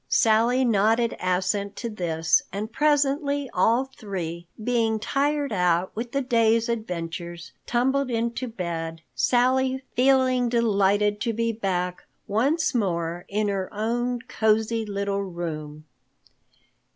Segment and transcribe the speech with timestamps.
[0.09, 6.67] Sally nodded assent to this and presently all three, being tired out with the day's
[6.69, 14.17] adventures, tumbled into bed, Sally feeling delighted to be back once more in her own
[14.27, 15.85] cosy little room.